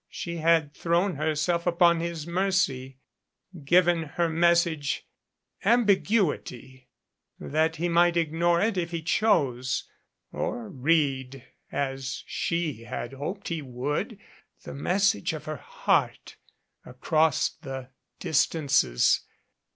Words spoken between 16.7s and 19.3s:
across the distances.